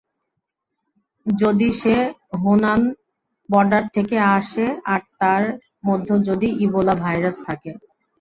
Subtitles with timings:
[1.25, 1.95] যদি সে
[2.41, 2.81] Hunan
[3.49, 5.43] border থেকে আসে আর তার
[5.87, 7.71] মধ্যে যদি ইবোলা ভাইরাস থাকে?